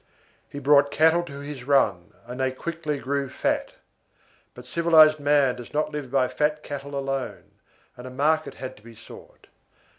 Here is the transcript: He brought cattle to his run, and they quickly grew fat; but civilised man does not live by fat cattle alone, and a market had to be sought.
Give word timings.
He 0.49 0.57
brought 0.57 0.89
cattle 0.89 1.21
to 1.25 1.41
his 1.41 1.63
run, 1.63 2.13
and 2.25 2.39
they 2.39 2.51
quickly 2.51 2.97
grew 2.97 3.29
fat; 3.29 3.73
but 4.55 4.65
civilised 4.65 5.19
man 5.19 5.57
does 5.57 5.75
not 5.75 5.91
live 5.91 6.09
by 6.09 6.27
fat 6.27 6.63
cattle 6.63 6.97
alone, 6.97 7.51
and 7.95 8.07
a 8.07 8.09
market 8.09 8.55
had 8.55 8.75
to 8.77 8.81
be 8.81 8.95
sought. 8.95 9.45